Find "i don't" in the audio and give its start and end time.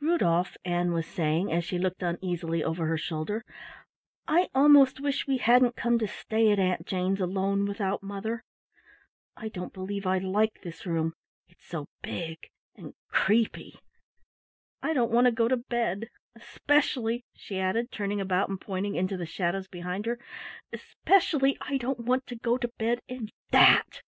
9.36-9.72, 14.80-15.10, 21.60-21.98